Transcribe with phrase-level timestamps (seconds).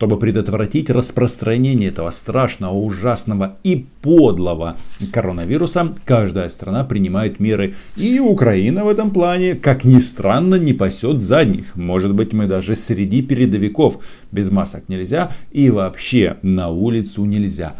[0.00, 4.76] Чтобы предотвратить распространение этого страшного, ужасного и подлого
[5.12, 7.74] коронавируса, каждая страна принимает меры.
[7.96, 11.76] И Украина в этом плане, как ни странно, не пасет задних.
[11.76, 13.98] Может быть, мы даже среди передовиков.
[14.32, 17.74] Без масок нельзя и вообще на улицу нельзя.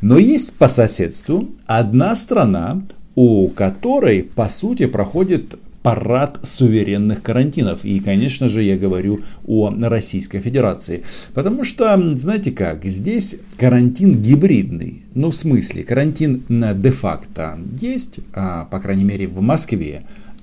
[0.00, 2.80] Но есть по соседству одна страна,
[3.14, 7.84] у которой, по сути, проходит парад суверенных карантинов.
[7.84, 11.04] И, конечно же, я говорю о Российской Федерации.
[11.34, 15.02] Потому что, знаете как, здесь карантин гибридный.
[15.14, 20.02] Ну, в смысле, карантин де-факто есть, а, по крайней мере, в Москве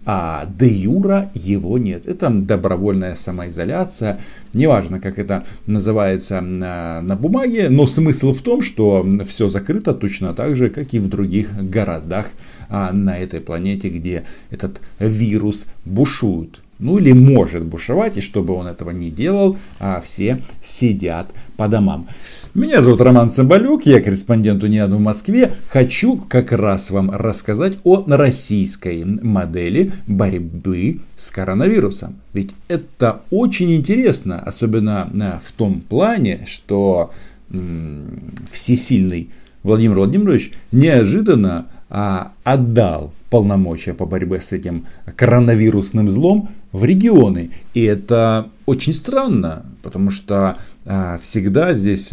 [0.09, 2.07] а де юра его нет.
[2.07, 4.19] Это добровольная самоизоляция,
[4.53, 10.33] неважно, как это называется на, на бумаге, но смысл в том, что все закрыто точно
[10.33, 12.29] так же, как и в других городах
[12.69, 18.67] а, на этой планете, где этот вирус бушует ну или может бушевать, и чтобы он
[18.67, 22.07] этого не делал, а все сидят по домам.
[22.53, 25.53] Меня зовут Роман Цымбалюк, я корреспондент УНИАН в Москве.
[25.69, 32.15] Хочу как раз вам рассказать о российской модели борьбы с коронавирусом.
[32.33, 37.11] Ведь это очень интересно, особенно э, в том плане, что
[37.51, 39.29] м- всесильный
[39.63, 47.51] Владимир Владимирович неожиданно а, отдал полномочия по борьбе с этим коронавирусным злом в регионы.
[47.73, 52.11] И это очень странно, потому что а, всегда здесь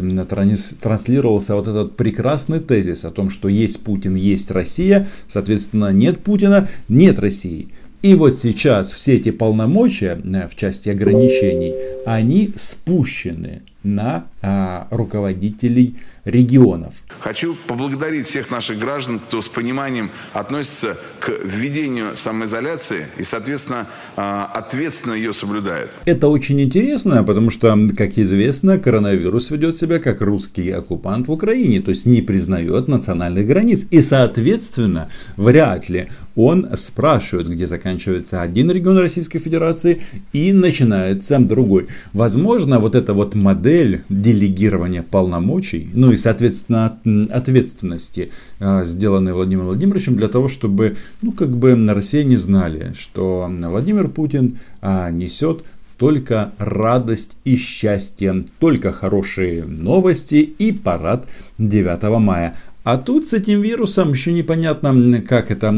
[0.81, 6.67] транслировался вот этот прекрасный тезис о том, что есть Путин, есть Россия, соответственно, нет Путина,
[6.87, 7.69] нет России.
[8.01, 11.73] И вот сейчас все эти полномочия в части ограничений,
[12.05, 17.03] они спущены на а, руководителей регионов.
[17.19, 24.45] Хочу поблагодарить всех наших граждан, кто с пониманием относится к введению самоизоляции и, соответственно, а,
[24.53, 25.91] ответственно ее соблюдает.
[26.05, 31.79] Это очень интересно, потому что, как известно, коронавирус ведет себя как русский оккупант в Украине,
[31.79, 33.85] то есть не признает национальных границ.
[33.91, 40.01] И, соответственно, вряд ли он спрашивает, где заканчивается один регион Российской Федерации
[40.33, 41.87] и начинается другой.
[42.13, 43.74] Возможно, вот эта вот модель
[44.09, 46.97] делегирования полномочий, ну и, соответственно,
[47.29, 52.93] ответственности, а, сделанной Владимиром Владимировичем для того, чтобы, ну, как бы на России не знали,
[52.97, 55.63] что Владимир Путин а, несет
[55.97, 61.27] только радость и счастье, только хорошие новости и парад
[61.57, 62.55] 9 мая.
[62.85, 65.71] А тут с этим вирусом еще непонятно, как это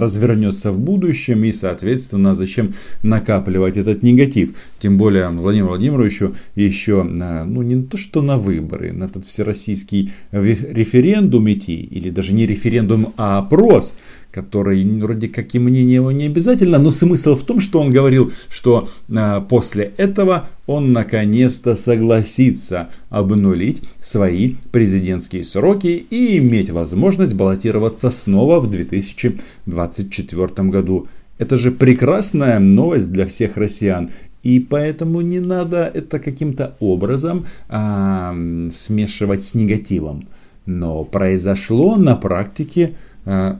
[0.00, 2.72] развернется в будущем и, соответственно, зачем
[3.02, 4.54] накапливать этот негатив.
[4.80, 11.52] Тем более Владимиру Владимировичу еще, ну не то что на выборы, на этот всероссийский референдум
[11.52, 13.94] идти, или даже не референдум, а опрос,
[14.36, 18.32] который вроде как и мнение его не обязательно, но смысл в том, что он говорил,
[18.50, 28.10] что а, после этого он наконец-то согласится обнулить свои президентские сроки и иметь возможность баллотироваться
[28.10, 31.08] снова в 2024 году.
[31.38, 34.10] Это же прекрасная новость для всех россиян.
[34.42, 38.36] И поэтому не надо это каким-то образом а,
[38.70, 40.28] смешивать с негативом.
[40.66, 42.96] Но произошло на практике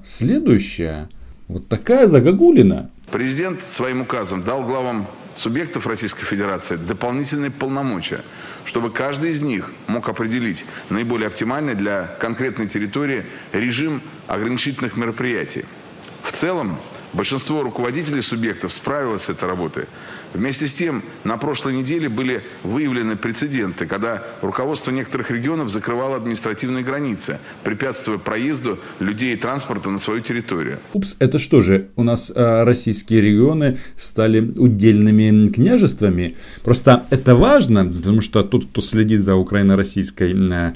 [0.04, 1.08] следующее.
[1.48, 2.90] Вот такая загогулина.
[3.10, 8.20] Президент своим указом дал главам субъектов Российской Федерации дополнительные полномочия,
[8.64, 15.64] чтобы каждый из них мог определить наиболее оптимальный для конкретной территории режим ограничительных мероприятий.
[16.22, 16.78] В целом,
[17.12, 19.86] большинство руководителей субъектов справилось с этой работой.
[20.36, 26.84] Вместе с тем, на прошлой неделе были выявлены прецеденты, когда руководство некоторых регионов закрывало административные
[26.84, 30.78] границы, препятствуя проезду людей и транспорта на свою территорию.
[30.92, 36.36] Упс, это что же, у нас э, российские регионы стали удельными княжествами?
[36.62, 40.74] Просто это важно, потому что тот, кто следит за украино-российской э,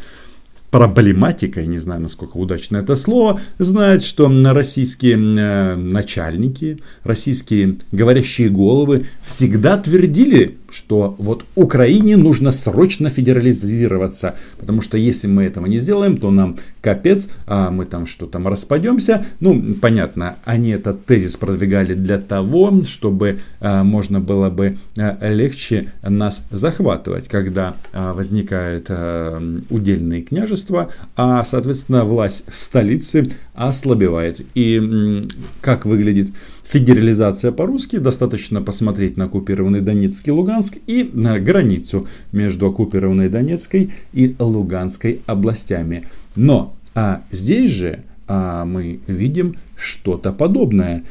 [0.71, 9.07] проблематикой, не знаю, насколько удачно это слово, знает, что российские э, начальники, российские говорящие головы
[9.25, 16.17] всегда твердили что вот Украине нужно срочно федерализироваться, потому что если мы этого не сделаем,
[16.17, 19.25] то нам капец, а мы там что там распадемся.
[19.41, 25.93] Ну, понятно, они этот тезис продвигали для того, чтобы а, можно было бы а, легче
[26.03, 29.41] нас захватывать, когда а, возникает а,
[29.71, 34.41] удельные княжества, а, соответственно, власть столицы ослабевает.
[34.55, 35.29] И
[35.61, 36.31] как выглядит
[36.71, 43.91] Федерализация по-русски достаточно посмотреть на оккупированный Донецк и Луганск и на границу между оккупированной Донецкой
[44.13, 46.07] и Луганской областями.
[46.37, 51.03] Но а здесь же а, мы видим что-то подобное.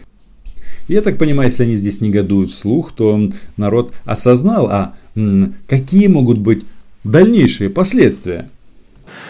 [0.87, 3.21] Я так понимаю, если они здесь негодуют вслух, то
[3.57, 4.95] народ осознал, а
[5.67, 6.63] какие могут быть
[7.03, 8.47] дальнейшие последствия.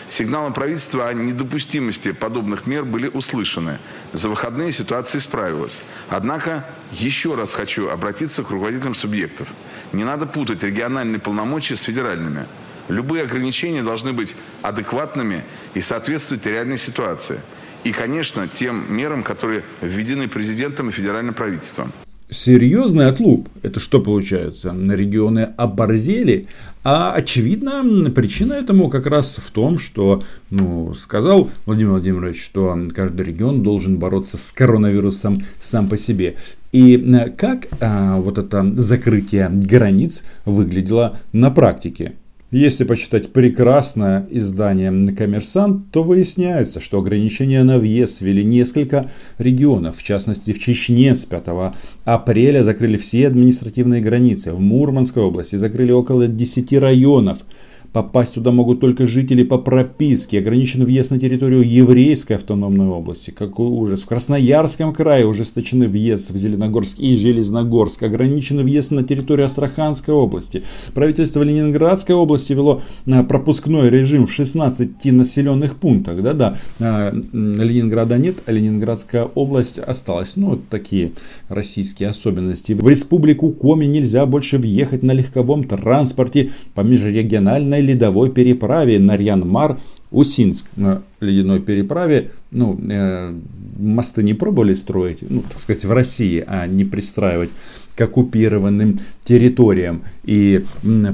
[0.10, 3.78] Сигналы правительства о недопустимости подобных мер были услышаны.
[4.12, 5.84] За выходные ситуация исправилась.
[6.10, 9.50] Однако еще раз хочу обратиться к руководителям субъектов.
[9.94, 12.48] Не надо путать региональные полномочия с федеральными.
[12.88, 15.44] Любые ограничения должны быть адекватными
[15.76, 17.40] и соответствовать реальной ситуации.
[17.84, 21.94] И, конечно, тем мерам, которые введены президентом и федеральным правительством
[22.30, 23.50] серьезный отлуп.
[23.64, 24.72] Это что получается?
[24.72, 26.48] На Регионы оборзели.
[26.84, 33.26] А очевидно, причина этому как раз в том, что ну, сказал Владимир Владимирович, что каждый
[33.26, 36.36] регион должен бороться с коронавирусом сам по себе.
[36.72, 42.14] И э, как а, вот это закрытие границ выглядело на практике?
[42.52, 49.08] Если почитать прекрасное издание «Коммерсант», то выясняется, что ограничения на въезд ввели несколько
[49.38, 49.98] регионов.
[49.98, 51.76] В частности, в Чечне с 5
[52.06, 54.52] апреля закрыли все административные границы.
[54.52, 57.46] В Мурманской области закрыли около 10 районов.
[57.94, 60.40] Попасть туда могут только жители по прописке.
[60.40, 63.32] Ограничен въезд на территорию еврейской автономной области.
[63.32, 64.04] Какой ужас.
[64.04, 68.04] В Красноярском крае ужесточены въезд в Зеленогорск и Железногорск.
[68.04, 70.64] Ограничен въезд на территорию Астраханской области.
[70.94, 76.22] Правительство Ленинградской области вело а, пропускной режим в 16 населенных пунктах.
[76.22, 80.36] Да-да, а, Ленинграда нет, а Ленинградская область осталась.
[80.36, 81.14] Ну, вот такие
[81.48, 82.74] российские особенности.
[82.74, 90.66] В республику Коми нельзя больше въехать на легковом транспорте по межрегиональной ледяной ледовой переправе Нарьян-Мар-Усинск.
[90.76, 93.34] На ледяной переправе ну, э,
[93.78, 97.50] мосты не пробовали строить, ну, так сказать, в России, а не пристраивать
[97.96, 100.04] к оккупированным территориям.
[100.24, 100.64] И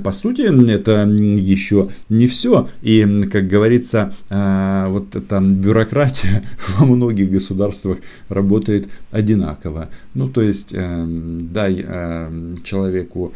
[0.03, 0.41] по сути
[0.71, 2.69] это еще не все.
[2.83, 6.44] И, как говорится, э, вот эта бюрократия
[6.77, 7.97] во многих государствах
[8.29, 9.89] работает одинаково.
[10.13, 13.33] Ну, то есть, э, дай э, человеку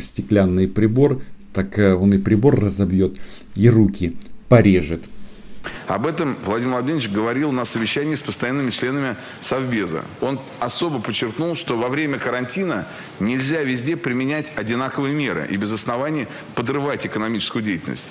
[0.00, 1.22] стеклянный прибор,
[1.56, 3.16] так э, он и прибор разобьет,
[3.54, 4.14] и руки
[4.50, 5.00] порежет.
[5.86, 10.02] Об этом Владимир Владимирович говорил на совещании с постоянными членами Совбеза.
[10.20, 12.86] Он особо подчеркнул, что во время карантина
[13.20, 18.10] нельзя везде применять одинаковые меры и без оснований подрывать экономическую деятельность.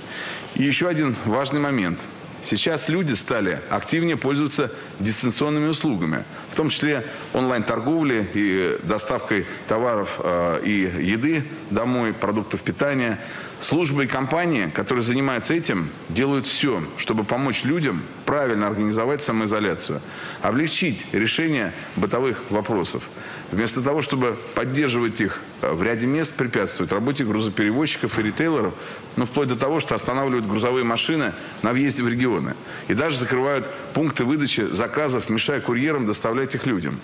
[0.56, 2.00] И еще один важный момент–
[2.46, 7.04] Сейчас люди стали активнее пользоваться дистанционными услугами, в том числе
[7.34, 10.72] онлайн-торговлей и доставкой товаров э, и
[11.08, 13.20] еды домой, продуктов питания.
[13.60, 20.02] Службы и компании, которые занимаются этим, делают все, чтобы помочь людям правильно организовать самоизоляцию,
[20.44, 23.10] облегчить решение бытовых вопросов.
[23.52, 28.74] Вместо того, чтобы поддерживать их э, в ряде мест, препятствует работе грузоперевозчиков и ритейлеров,
[29.16, 32.56] ну, вплоть до того, что останавливают грузовые машины на въезде в регионы.
[32.88, 37.00] И даже закрывают пункты выдачи заказов, мешая курьерам доставлять их людям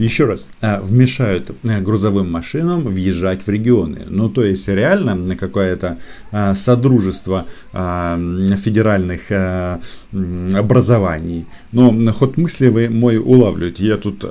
[0.00, 4.06] еще раз, а, вмешают э, грузовым машинам въезжать в регионы.
[4.08, 5.98] Ну, то есть, реально какое-то
[6.32, 8.18] а, содружество а,
[8.56, 9.30] федеральных
[10.54, 11.46] образований.
[11.72, 13.84] Но ход мысли вы мой улавливаете.
[13.86, 14.24] Я тут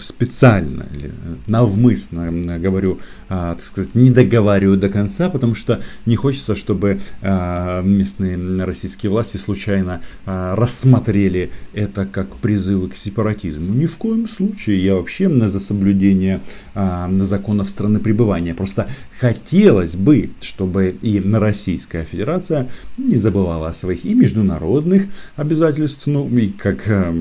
[0.00, 1.12] специально или
[1.46, 2.98] навмысно говорю,
[3.28, 10.02] так сказать, не договариваю до конца, потому что не хочется, чтобы местные российские власти случайно
[10.26, 13.72] рассмотрели это как призывы к сепаратизму.
[13.74, 16.40] Ни в коем случае я вообще вообще за соблюдение
[16.74, 18.54] а, законов страны пребывания.
[18.54, 18.86] Просто
[19.22, 25.04] хотелось бы, чтобы и Российская Федерация не забывала о своих и международных
[25.36, 27.12] обязательств, ну и, как а,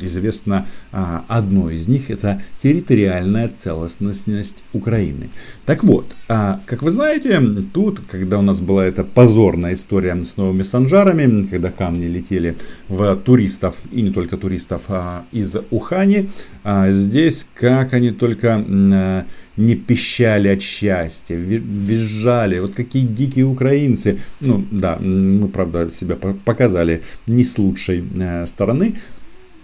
[0.00, 5.28] известно, а, одно из них это территориальная целостность Украины.
[5.66, 7.42] Так вот, а, как вы знаете,
[7.72, 12.56] тут, когда у нас была эта позорная история с новыми санжарами, когда камни летели
[12.88, 16.30] в туристов, и не только туристов, а из Ухани,
[16.62, 24.18] а здесь, как они только а, не пищали от счастья, визжали, вот какие дикие украинцы.
[24.40, 28.96] Ну да, мы, правда, себя показали не с лучшей а, стороны.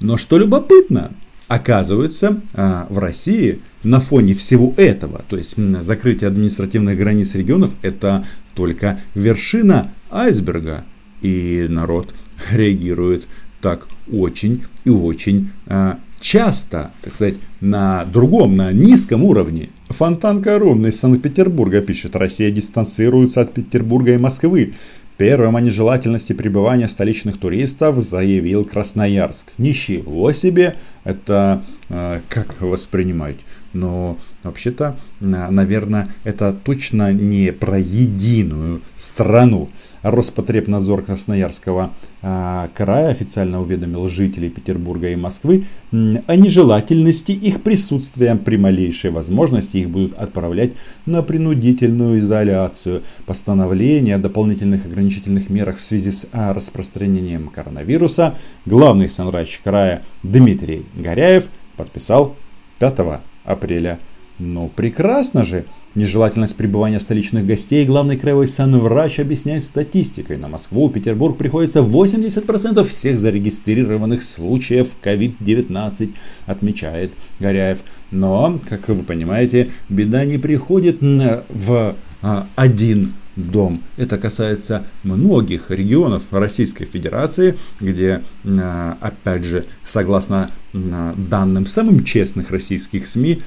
[0.00, 1.12] Но что любопытно,
[1.50, 8.25] Оказывается, а, в России на фоне всего этого, то есть закрытие административных границ регионов, это
[8.54, 10.85] только вершина айсберга.
[11.23, 12.14] И народ
[12.52, 13.26] реагирует
[13.61, 19.70] так очень и очень а, часто, так сказать, на другом, на низком уровне.
[19.90, 24.75] Фонтанка ровно из Санкт-Петербурга пишет, Россия дистанцируется от Петербурга и Москвы.
[25.16, 29.49] Первым о нежелательности пребывания столичных туристов заявил Красноярск.
[29.59, 30.76] Ничего себе!
[31.04, 33.37] Это как воспринимать.
[33.73, 39.70] Но вообще-то, наверное, это точно не про единую страну.
[40.02, 48.35] Роспотребнадзор Красноярского а, края официально уведомил жителей Петербурга и Москвы о нежелательности их присутствия.
[48.37, 50.73] При малейшей возможности их будут отправлять
[51.04, 53.02] на принудительную изоляцию.
[53.26, 61.50] Постановление о дополнительных ограничительных мерах в связи с распространением коронавируса главный санврач края Дмитрий Горяев
[61.80, 62.37] подписал
[62.78, 63.99] 5 апреля.
[64.38, 65.64] Ну, прекрасно же!
[65.94, 70.37] Нежелательность пребывания столичных гостей главный краевой санврач объясняет статистикой.
[70.37, 76.14] На Москву, Петербург приходится 80% всех зарегистрированных случаев COVID-19,
[76.46, 77.82] отмечает Горяев.
[78.12, 83.82] Но, как вы понимаете, беда не приходит в а, один дом.
[83.96, 92.50] Это касается многих регионов Российской Федерации, где, а, опять же, согласно а, данным самым честных
[92.50, 93.42] российских СМИ,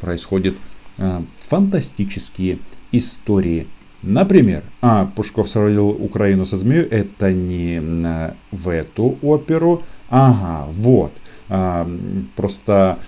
[0.00, 0.54] происходит
[1.48, 2.58] фантастические
[2.92, 3.66] истории.
[4.02, 7.80] Например, а, Пушков сравнил Украину со змеей, это не
[8.50, 9.82] в эту оперу.
[10.10, 11.12] Ага, вот.
[11.48, 11.88] А,
[12.36, 12.98] просто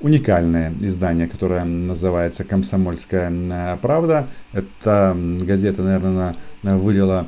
[0.00, 4.28] уникальное издание, которое называется «Комсомольская правда».
[4.52, 7.26] Эта газета, наверное, вылила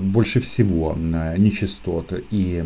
[0.00, 2.64] больше всего нечистот и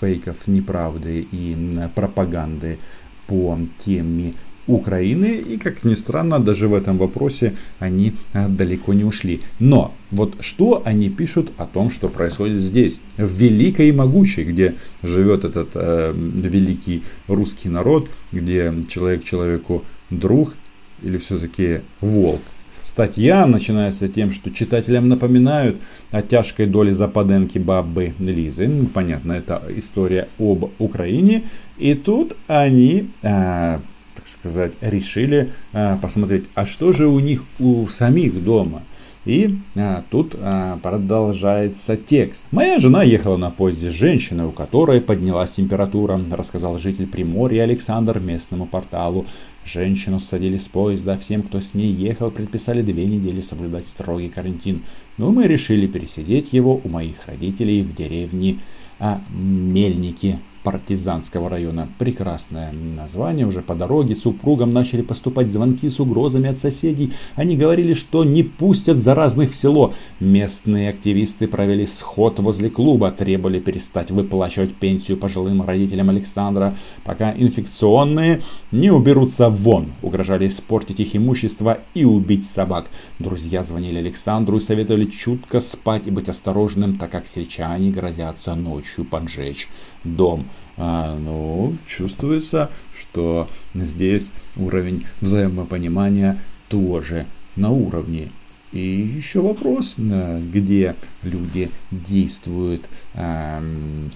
[0.00, 2.78] фейков, неправды и пропаганды
[3.26, 4.34] по теме
[4.74, 5.36] Украины.
[5.36, 9.40] И, как ни странно, даже в этом вопросе они а, далеко не ушли.
[9.58, 14.74] Но вот что они пишут о том, что происходит здесь, в великой и могучей, где
[15.02, 20.54] живет этот э, великий русский народ, где человек человеку друг
[21.02, 22.40] или все-таки волк.
[22.82, 25.76] Статья начинается тем, что читателям напоминают
[26.10, 28.70] о тяжкой доле западенки бабы Лизы.
[28.94, 31.44] Понятно, это история об Украине.
[31.78, 33.78] И тут они э,
[34.20, 38.82] так сказать, решили а, посмотреть, а что же у них у самих дома.
[39.24, 42.46] И а, тут а, продолжается текст.
[42.50, 48.18] Моя жена ехала на поезде с женщиной, у которой поднялась температура, рассказал житель Приморья Александр
[48.18, 49.26] местному порталу.
[49.64, 54.82] Женщину садили с поезда, всем, кто с ней ехал, предписали две недели соблюдать строгий карантин.
[55.16, 58.58] Но мы решили пересидеть его у моих родителей в деревне
[58.98, 61.88] а, Мельники партизанского района.
[61.98, 63.46] Прекрасное название.
[63.46, 67.12] Уже по дороге супругам начали поступать звонки с угрозами от соседей.
[67.34, 69.94] Они говорили, что не пустят заразных в село.
[70.20, 78.40] Местные активисты провели сход возле клуба, требовали перестать выплачивать пенсию пожилым родителям Александра, пока инфекционные
[78.72, 79.92] не уберутся вон.
[80.02, 82.86] Угрожали испортить их имущество и убить собак.
[83.18, 89.04] Друзья звонили Александру и советовали чутко спать и быть осторожным, так как сельчане грозятся ночью
[89.04, 89.68] поджечь
[90.04, 90.46] дом.
[90.76, 96.38] А, ну, чувствуется, что здесь уровень взаимопонимания
[96.68, 97.26] тоже
[97.56, 98.30] на уровне.
[98.72, 104.12] И еще вопрос, э, где люди действуют эм,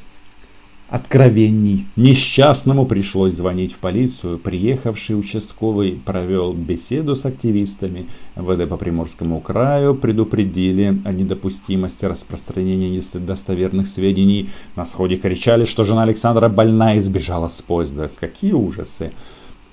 [0.89, 1.87] откровений.
[1.97, 4.39] Несчастному пришлось звонить в полицию.
[4.39, 8.07] Приехавший участковый провел беседу с активистами.
[8.37, 14.51] ВД по Приморскому краю предупредили о недопустимости распространения достоверных сведений.
[14.77, 18.11] На сходе кричали, что жена Александра больна и сбежала с поезда.
[18.21, 19.13] Какие ужасы!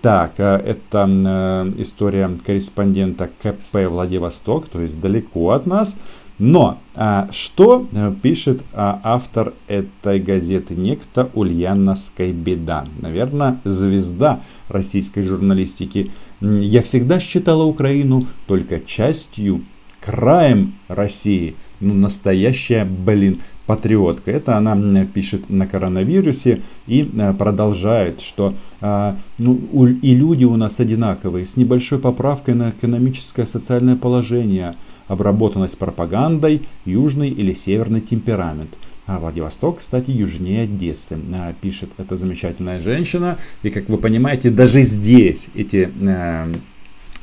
[0.01, 5.96] Так, э, это э, история корреспондента КП Владивосток, то есть далеко от нас.
[6.43, 10.74] Но а, что э, пишет а, автор этой газеты?
[10.74, 12.88] Некто Ульяна Скайбеда.
[13.00, 16.10] Наверное, звезда российской журналистики.
[16.39, 19.62] Я всегда считала Украину только частью,
[20.00, 21.53] краем России.
[21.79, 24.31] Ну, настоящая, блин, патриотка.
[24.31, 30.79] Это она пишет на коронавирусе и э, продолжает, что а, ну, и люди у нас
[30.79, 34.75] одинаковые, с небольшой поправкой на экономическое социальное положение–
[35.12, 38.77] обработанность пропагандой, южный или северный темперамент.
[39.08, 43.38] А Владивосток, кстати, южнее Одессы, а, пишет эта замечательная женщина.
[43.62, 46.53] И как вы понимаете, даже здесь эти э,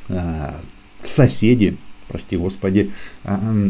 [0.09, 0.53] э,
[1.01, 1.77] соседи,
[2.07, 2.91] прости господи,
[3.23, 3.69] э,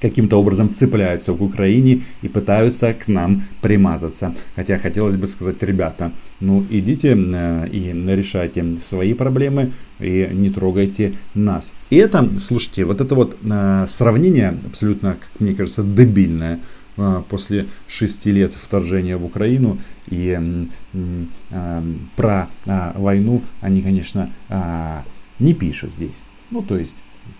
[0.00, 4.34] каким-то образом цепляются к Украине и пытаются к нам примазаться.
[4.54, 11.14] Хотя хотелось бы сказать, ребята, ну идите э, и решайте свои проблемы и не трогайте
[11.34, 11.74] нас.
[11.90, 16.60] И это, слушайте, вот это вот э, сравнение абсолютно, как мне кажется, дебильное
[16.96, 20.38] э, после шести лет вторжения в Украину и
[22.16, 22.48] про
[22.94, 24.30] войну они, конечно,
[25.40, 26.22] не пишут здесь.
[26.50, 26.96] Ну, то есть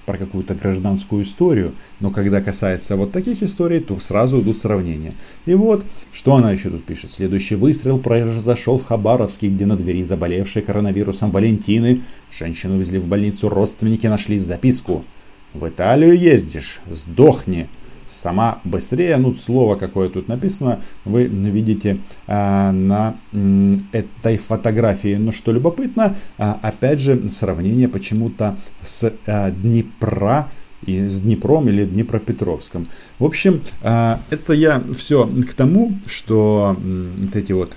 [0.07, 5.14] про какую-то гражданскую историю, но когда касается вот таких историй, то сразу идут сравнения.
[5.47, 7.12] И вот, что она еще тут пишет.
[7.12, 13.49] Следующий выстрел произошел в Хабаровске, где на двери заболевшей коронавирусом Валентины женщину везли в больницу,
[13.49, 15.05] родственники нашли записку.
[15.52, 16.81] «В Италию ездишь?
[16.88, 17.69] Сдохни!»
[18.07, 19.17] Сама быстрее.
[19.17, 25.15] Ну, слово какое тут написано, вы видите а, на м, этой фотографии.
[25.17, 30.49] Но что любопытно, а, опять же, сравнение почему-то с а, Днепра
[30.85, 32.89] и с Днепром или Днепропетровском.
[33.19, 36.77] В общем, а, это я все к тому, что
[37.19, 37.73] вот эти вот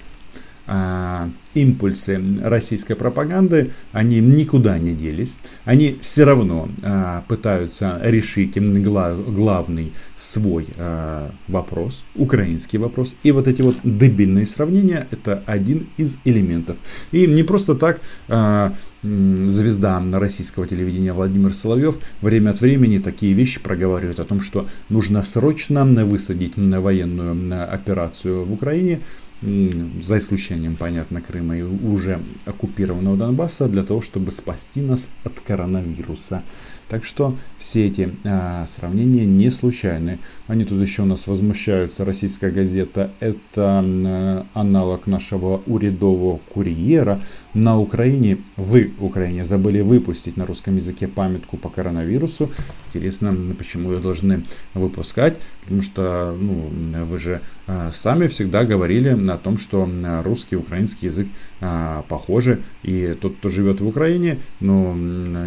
[1.53, 5.37] импульсы российской пропаганды, они никуда не делись.
[5.65, 13.15] Они все равно а, пытаются решить глав, главный свой а, вопрос, украинский вопрос.
[13.23, 16.77] И вот эти вот дебильные сравнения, это один из элементов.
[17.11, 23.59] И не просто так а, звезда российского телевидения Владимир Соловьев время от времени такие вещи
[23.59, 28.99] проговаривает о том, что нужно срочно высадить военную операцию в Украине,
[29.41, 36.43] за исключением, понятно, Крыма и уже оккупированного Донбасса, для того, чтобы спасти нас от коронавируса.
[36.89, 40.17] Так что все эти а, сравнения не случайны.
[40.47, 42.03] Они тут еще у нас возмущаются.
[42.03, 47.21] Российская газета это а, аналог нашего урядового курьера.
[47.53, 52.49] На Украине, вы, Украине, забыли выпустить на русском языке памятку по коронавирусу.
[52.87, 55.37] Интересно, почему ее должны выпускать?
[55.61, 56.71] Потому что ну,
[57.05, 59.87] вы же а, сами всегда говорили о том, что
[60.23, 61.27] русский и украинский язык
[61.61, 62.61] а, похожи.
[62.81, 64.95] И тот, кто живет в Украине, ну,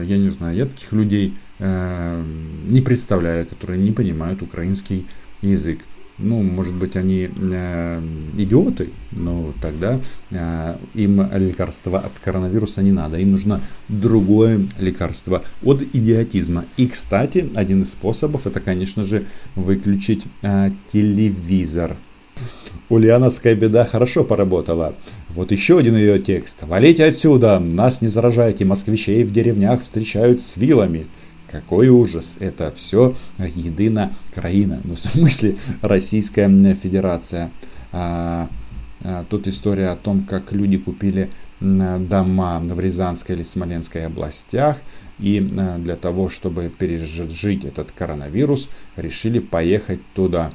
[0.02, 1.31] я не знаю, я таких людей
[1.62, 5.06] не представляю, которые не понимают украинский
[5.42, 5.78] язык.
[6.18, 8.02] Ну, может быть, они э,
[8.36, 9.98] идиоты, но тогда
[10.30, 13.18] э, им лекарства от коронавируса не надо.
[13.18, 16.64] Им нужно другое лекарство от идиотизма.
[16.76, 19.24] И, кстати, один из способов это, конечно же,
[19.56, 21.96] выключить э, телевизор.
[22.88, 24.94] Ульяновская беда хорошо поработала.
[25.30, 26.62] Вот еще один ее текст.
[26.64, 27.58] «Валите отсюда!
[27.58, 28.66] Нас не заражайте!
[28.66, 31.06] Москвичей в деревнях встречают с вилами!»
[31.52, 32.36] Какой ужас!
[32.40, 34.80] Это все едина краина.
[34.84, 37.50] Ну, в смысле, Российская Федерация.
[37.92, 38.48] А,
[39.04, 41.28] а, тут история о том, как люди купили
[41.60, 44.80] дома в Рязанской или Смоленской областях.
[45.18, 50.52] И а, для того, чтобы пережить этот коронавирус, решили поехать туда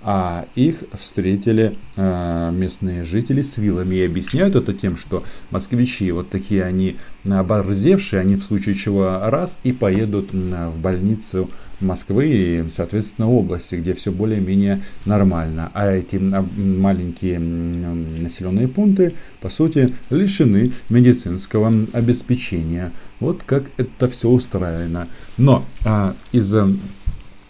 [0.00, 6.30] а их встретили э, местные жители с вилами и объясняют это тем, что москвичи вот
[6.30, 6.96] такие они
[7.28, 13.94] оборзевшие, они в случае чего раз и поедут в больницу Москвы и, соответственно, области, где
[13.94, 15.70] все более-менее нормально.
[15.74, 22.92] А эти маленькие населенные пункты, по сути, лишены медицинского обеспечения.
[23.20, 25.06] Вот как это все устроено.
[25.36, 26.52] Но а, из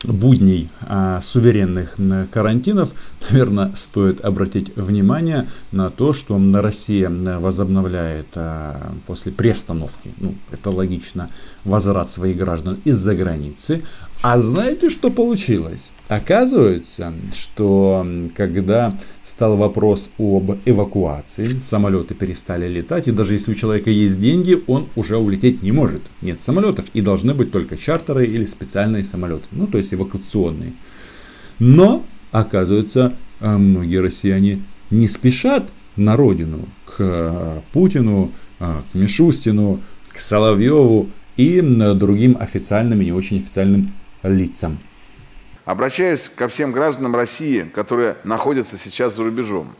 [0.04, 1.96] будней а, суверенных
[2.30, 2.92] карантинов,
[3.30, 11.30] наверное, стоит обратить внимание на то, что Россия возобновляет а, после приостановки, ну, это логично,
[11.64, 13.82] возврат своих граждан из-за границы,
[14.20, 15.92] а знаете, что получилось?
[16.08, 18.04] Оказывается, что
[18.36, 24.60] когда стал вопрос об эвакуации, самолеты перестали летать, и даже если у человека есть деньги,
[24.66, 26.02] он уже улететь не может.
[26.20, 30.72] Нет самолетов, и должны быть только чартеры или специальные самолеты, ну то есть эвакуационные.
[31.60, 39.80] Но, оказывается, э, многие россияне не спешат на родину, к э, Путину, э, к Мишустину,
[40.08, 41.60] к Соловьеву и
[41.94, 44.78] другим официальным и не очень официальным лицам.
[45.64, 49.74] Обращаюсь ко всем гражданам России, которые находятся сейчас за рубежом.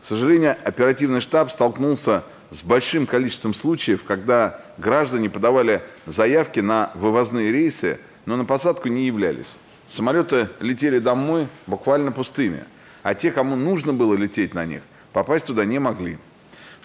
[0.00, 7.52] К сожалению, оперативный штаб столкнулся с большим количеством случаев, когда граждане подавали заявки на вывозные
[7.52, 9.58] рейсы, но на посадку не являлись.
[9.86, 12.64] Самолеты летели домой буквально пустыми,
[13.02, 16.18] а те, кому нужно было лететь на них, попасть туда не могли.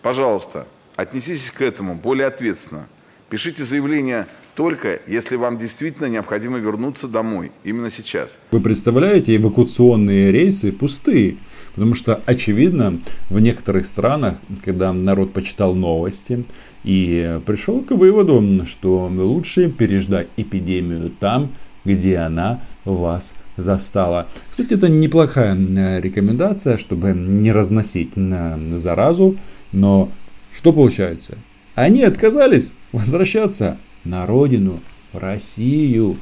[0.01, 2.87] Пожалуйста, отнеситесь к этому более ответственно.
[3.29, 8.39] Пишите заявление только если вам действительно необходимо вернуться домой, именно сейчас.
[8.51, 11.37] Вы представляете, эвакуационные рейсы пустые.
[11.73, 16.43] Потому что, очевидно, в некоторых странах, когда народ почитал новости
[16.83, 21.49] и пришел к выводу, что лучше переждать эпидемию там,
[21.85, 24.27] где она вас застала.
[24.49, 29.37] Кстати, это неплохая э, рекомендация, чтобы не разносить на заразу.
[29.71, 30.11] Но
[30.53, 31.37] что получается?
[31.75, 34.79] Они отказались возвращаться на родину,
[35.13, 36.17] в Россию.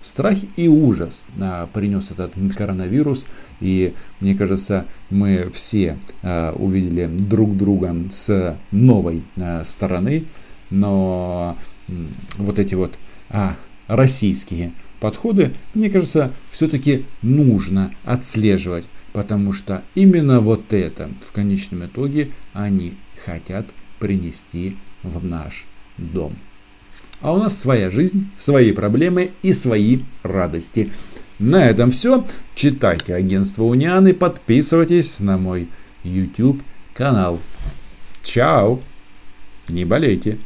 [0.00, 3.26] Страх и ужас а, принес этот коронавирус.
[3.60, 10.24] И мне кажется, мы все а, увидели друг друга с новой а, стороны.
[10.70, 11.56] Но
[12.38, 12.98] вот эти вот
[13.30, 13.56] а,
[13.88, 22.30] российские подходы, мне кажется, все-таки нужно отслеживать, потому что именно вот это в конечном итоге
[22.52, 23.66] они хотят
[23.98, 25.66] принести в наш
[25.98, 26.36] дом.
[27.20, 30.92] А у нас своя жизнь, свои проблемы и свои радости.
[31.38, 32.24] На этом все.
[32.54, 35.68] Читайте агентство Унианы, подписывайтесь на мой
[36.02, 36.62] YouTube
[36.94, 37.38] канал.
[38.22, 38.80] Чао!
[39.68, 40.34] Не болейте!